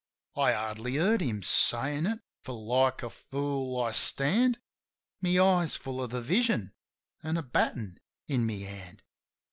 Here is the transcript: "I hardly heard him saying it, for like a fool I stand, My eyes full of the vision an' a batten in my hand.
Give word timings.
"I 0.35 0.53
hardly 0.53 0.95
heard 0.95 1.21
him 1.21 1.43
saying 1.43 2.07
it, 2.07 2.21
for 2.41 2.53
like 2.53 3.03
a 3.03 3.09
fool 3.11 3.79
I 3.83 3.91
stand, 3.91 4.57
My 5.21 5.37
eyes 5.39 5.75
full 5.75 6.01
of 6.03 6.09
the 6.09 6.23
vision 6.23 6.73
an' 7.21 7.37
a 7.37 7.43
batten 7.43 7.99
in 8.25 8.47
my 8.47 8.53
hand. 8.53 9.03